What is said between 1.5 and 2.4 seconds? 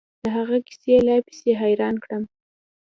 حيران کړم.